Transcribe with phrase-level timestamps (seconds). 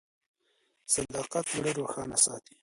[0.93, 2.55] صداقت زړه روښانه ساتي.